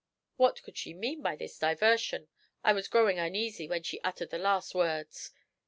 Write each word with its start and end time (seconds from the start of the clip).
What 0.35 0.63
could 0.63 0.77
she 0.79 0.95
mean 0.95 1.21
by 1.21 1.35
this 1.35 1.59
diversion? 1.59 2.27
I 2.63 2.73
was 2.73 2.87
growing 2.87 3.19
uneasy 3.19 3.67
when 3.67 3.83
she 3.83 4.01
uttered 4.01 4.31
the 4.31 4.39
last 4.39 4.73
words. 4.73 5.29